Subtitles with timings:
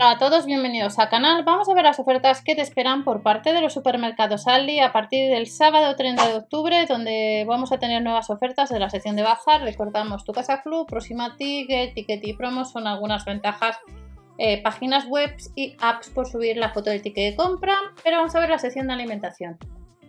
[0.00, 1.42] Hola a todos, bienvenidos al canal.
[1.42, 4.92] Vamos a ver las ofertas que te esperan por parte de los supermercados Aldi a
[4.92, 9.16] partir del sábado 30 de octubre, donde vamos a tener nuevas ofertas de la sección
[9.16, 9.60] de bazar.
[9.62, 13.76] Recordamos Tu Casa Club, Proxima Ticket, Ticket y Promo son algunas ventajas,
[14.38, 17.74] eh, páginas web y apps por subir la foto del ticket de compra.
[18.04, 19.58] Pero vamos a ver la sección de alimentación.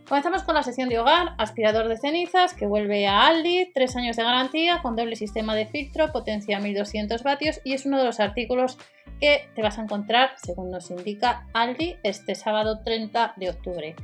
[0.09, 4.15] Comenzamos con la sección de hogar, aspirador de cenizas que vuelve a Aldi, 3 años
[4.17, 8.19] de garantía con doble sistema de filtro, potencia 1200 vatios y es uno de los
[8.19, 8.79] artículos
[9.19, 13.95] que te vas a encontrar, según nos indica Aldi, este sábado 30 de octubre.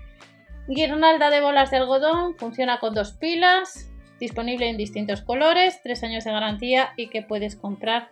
[0.68, 3.90] Guirnalda de bolas de algodón, funciona con dos pilas,
[4.20, 8.10] disponible en distintos colores, 3 años de garantía y que puedes comprar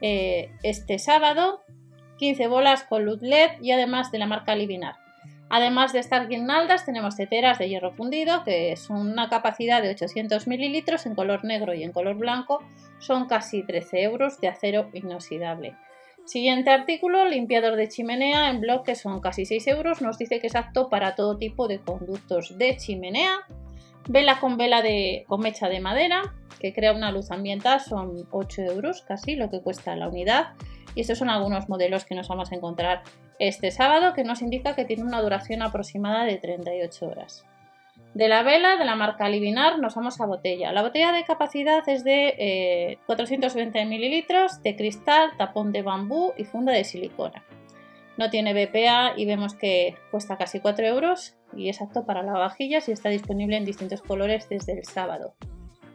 [0.00, 1.62] eh, este sábado.
[2.18, 4.96] 15 bolas con luz LED y además de la marca Livinar.
[5.50, 10.46] Además de estas guirnaldas tenemos teteras de hierro fundido que es una capacidad de 800
[10.46, 12.62] mililitros en color negro y en color blanco.
[12.98, 15.76] Son casi 13 euros de acero inoxidable.
[16.24, 20.00] Siguiente artículo, limpiador de chimenea en bloque son casi 6 euros.
[20.00, 23.40] Nos dice que es apto para todo tipo de conductos de chimenea.
[24.08, 28.62] Vela con vela de, con mecha de madera que crea una luz ambiental son 8
[28.62, 30.54] euros casi lo que cuesta la unidad.
[30.94, 33.02] Y estos son algunos modelos que nos vamos a encontrar
[33.38, 37.44] este sábado que nos indica que tiene una duración aproximada de 38 horas.
[38.14, 40.70] De la vela de la marca Livinar nos vamos a botella.
[40.70, 46.44] La botella de capacidad es de 420 eh, mililitros de cristal, tapón de bambú y
[46.44, 47.44] funda de silicona.
[48.16, 52.88] No tiene BPA y vemos que cuesta casi 4 euros y es apto para lavavajillas
[52.88, 55.34] y está disponible en distintos colores desde el sábado.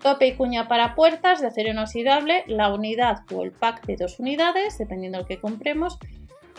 [0.02, 4.20] Tope y cuña para puertas de acero inoxidable, la unidad o el pack de dos
[4.20, 5.98] unidades, dependiendo del que compremos.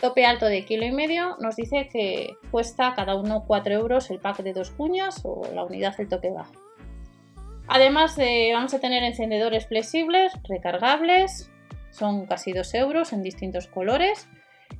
[0.01, 4.19] Tope alto de kilo y medio nos dice que cuesta cada uno 4 euros el
[4.19, 6.53] pack de dos cuñas o la unidad del toque bajo.
[7.67, 8.17] Además
[8.51, 11.51] vamos a tener encendedores flexibles, recargables,
[11.91, 14.27] son casi 2 euros en distintos colores.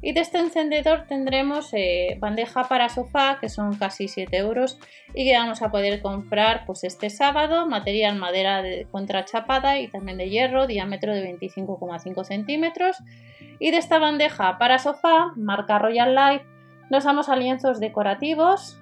[0.02, 4.80] Y de este encendedor tendremos eh, bandeja para sofá, que son casi 7 euros,
[5.14, 10.18] y que vamos a poder comprar pues, este sábado, material madera de contrachapada y también
[10.18, 12.98] de hierro, diámetro de 25,5 centímetros.
[13.60, 16.46] Y de esta bandeja para sofá, marca Royal Life,
[16.90, 18.81] nos damos a lienzos decorativos,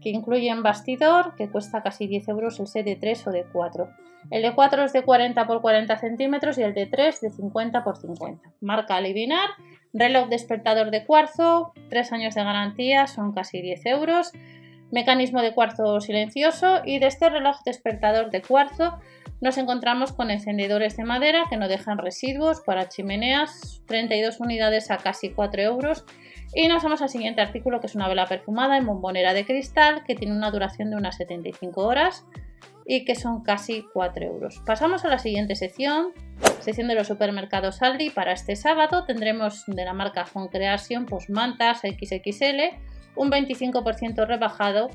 [0.00, 3.88] que incluyen bastidor, que cuesta casi 10 euros el set de 3 o de 4.
[4.30, 7.84] El de 4 es de 40 por 40 centímetros y el de 3 de 50
[7.84, 8.52] por 50.
[8.60, 9.50] Marca Alivinar
[9.96, 14.32] Reloj despertador de cuarzo, 3 años de garantía, son casi 10 euros.
[14.90, 18.98] Mecanismo de cuarzo silencioso y de este reloj despertador de cuarzo
[19.44, 24.96] nos encontramos con encendedores de madera que no dejan residuos para chimeneas, 32 unidades a
[24.96, 26.06] casi 4 euros.
[26.54, 30.02] Y nos vamos al siguiente artículo que es una vela perfumada en bombonera de cristal
[30.06, 32.24] que tiene una duración de unas 75 horas
[32.86, 34.62] y que son casi 4 euros.
[34.64, 36.12] Pasamos a la siguiente sección,
[36.60, 38.08] sección de los supermercados Aldi.
[38.08, 42.78] Para este sábado tendremos de la marca Home Creation pues mantas XXL,
[43.14, 44.88] un 25% rebajado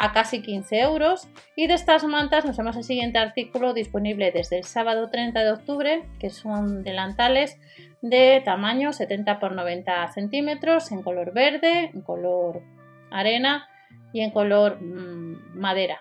[0.00, 1.28] a casi 15 euros.
[1.54, 5.52] Y de estas mantas nos vemos el siguiente artículo disponible desde el sábado 30 de
[5.52, 7.60] octubre, que son delantales
[8.00, 12.62] de tamaño 70 x 90 centímetros en color verde, en color
[13.10, 13.68] arena
[14.14, 16.00] y en color mmm, madera.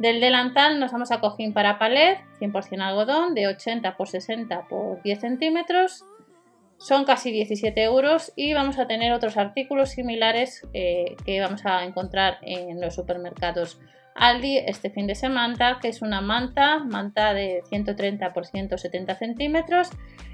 [0.00, 5.00] Del delantal nos vamos a cojín para palet, 100% algodón, de 80 por 60 por
[5.02, 6.04] 10 centímetros.
[6.82, 11.84] Son casi 17 euros y vamos a tener otros artículos similares eh, que vamos a
[11.84, 13.78] encontrar en los supermercados
[14.16, 19.90] Aldi este fin de semana, que es una manta, manta de 130 por 170 centímetros,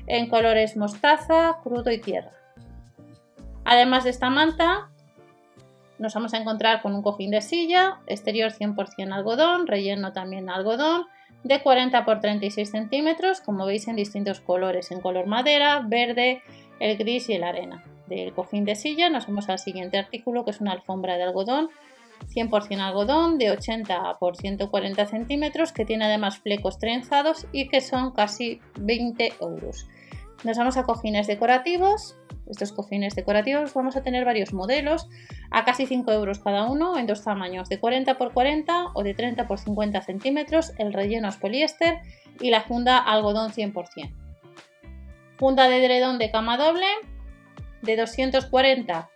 [0.07, 2.33] en colores mostaza, crudo y tierra.
[3.67, 4.89] Además de esta manta,
[5.99, 11.05] nos vamos a encontrar con un cojín de silla, exterior 100% algodón, relleno también algodón,
[11.45, 16.43] de 40 por 36 centímetros, como veis en distintos colores, en color madera, verde,
[16.81, 17.85] el gris y el arena.
[18.07, 21.69] Del cojín de silla nos vamos al siguiente artículo que es una alfombra de algodón,
[22.35, 28.13] 100% algodón, de 80 por 140 centímetros, que tiene además flecos trenzados y que son
[28.13, 29.87] casi 20 euros.
[30.45, 32.17] Nos vamos a cojines decorativos,
[32.49, 35.09] estos cojines decorativos vamos a tener varios modelos
[35.51, 39.15] a casi 5 euros cada uno en dos tamaños de 40 x 40 o de
[39.15, 40.73] 30 x 50 centímetros.
[40.79, 42.01] El relleno es poliéster
[42.41, 44.13] y la funda algodón 100%.
[45.37, 46.87] Funda de edredón de cama doble
[47.83, 49.09] de 240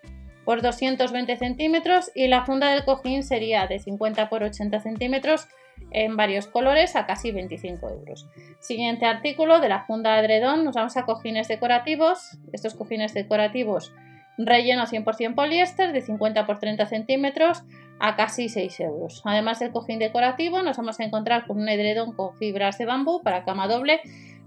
[0.44, 5.49] por 220 centímetros y la funda del cojín sería de 50 por 80 centímetros
[5.90, 8.28] en varios colores a casi 25 euros.
[8.61, 12.38] Siguiente artículo de la funda de edredón, nos vamos a cojines decorativos.
[12.52, 13.93] Estos cojines decorativos
[14.38, 17.62] relleno 100% poliéster de 50 por 30 centímetros
[17.99, 19.23] a casi 6 euros.
[19.25, 23.23] Además del cojín decorativo nos vamos a encontrar con un edredón con fibras de bambú
[23.23, 24.00] para cama doble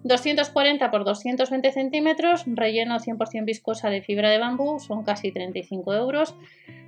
[0.05, 6.35] 240 por 220 centímetros, relleno 100% viscosa de fibra de bambú, son casi 35 euros.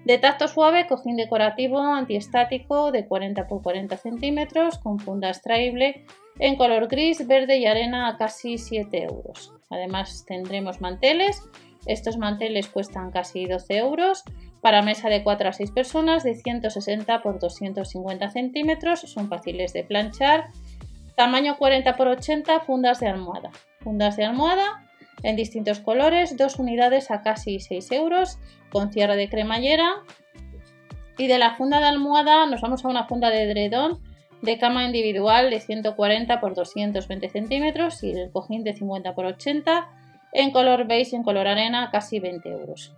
[0.05, 6.05] De tacto suave, cojín decorativo antiestático de 40 por 40 centímetros, con funda extraíble,
[6.38, 9.51] en color gris, verde y arena a casi 7 euros.
[9.71, 11.41] Además tendremos manteles,
[11.88, 14.24] estos manteles cuestan casi 12 euros.
[14.62, 19.84] Para mesa de 4 a 6 personas de 160 por 250 centímetros, son fáciles de
[19.84, 20.50] planchar
[21.18, 23.50] Tamaño 40 x 80 fundas de almohada.
[23.80, 24.84] Fundas de almohada
[25.24, 28.38] en distintos colores, dos unidades a casi 6 euros,
[28.72, 30.04] con cierre de cremallera.
[31.18, 34.00] Y de la funda de almohada nos vamos a una funda de edredón
[34.44, 39.89] de cama individual de 140 x 220 centímetros y el cojín de 50 x 80
[40.38, 42.94] en color beige y en color arena casi 20 euros.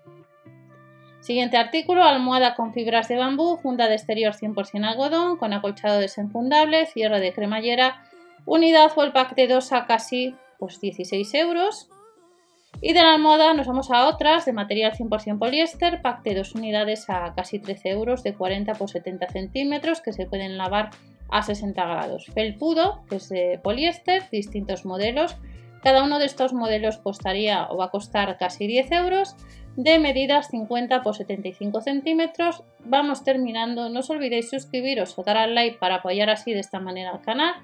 [1.22, 6.86] Siguiente artículo, almohada con fibras de bambú, funda de exterior 100% algodón, con acolchado desenfundable,
[6.86, 8.04] cierre de cremallera
[8.46, 11.90] Unidad o el pack de 2 a casi pues, 16 euros.
[12.82, 16.56] Y de la almohada nos vamos a otras de material 100% poliéster, pack de 2
[16.56, 20.90] unidades a casi 13 euros de 40 por 70 centímetros que se pueden lavar
[21.30, 22.26] a 60 grados.
[22.34, 25.38] Felpudo, que es de poliéster, distintos modelos.
[25.82, 29.36] Cada uno de estos modelos costaría o va a costar casi 10 euros
[29.76, 32.64] de medidas 50 por 75 centímetros.
[32.80, 33.90] Vamos terminando.
[33.90, 37.22] No os olvidéis suscribiros o dar al like para apoyar así de esta manera al
[37.22, 37.56] canal.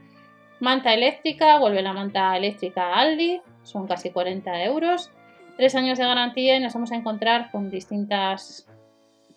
[0.60, 5.12] Manta eléctrica, vuelve la manta eléctrica Aldi, son casi 40 euros.
[5.58, 8.68] Tres años de garantía y nos vamos a encontrar con distintas,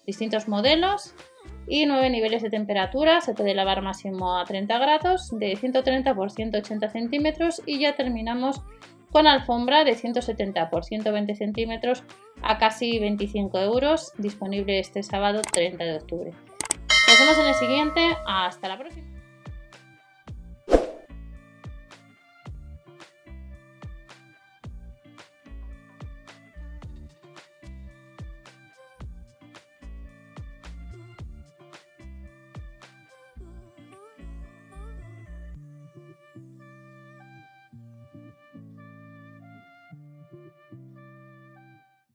[0.06, 1.14] distintos modelos
[1.68, 3.20] y nueve niveles de temperatura.
[3.20, 8.62] Se puede lavar máximo a 30 grados, de 130 por 180 centímetros y ya terminamos
[9.10, 12.02] con alfombra de 170 por 120 centímetros
[12.42, 16.30] a casi 25 euros, disponible este sábado 30 de octubre.
[16.30, 18.16] Nos vemos en el siguiente.
[18.26, 19.17] Hasta la próxima.